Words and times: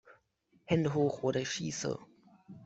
Hände 0.65 0.95
Hoch 0.95 1.21
oder 1.21 1.41
ich 1.41 1.51
Schieße! 1.51 1.99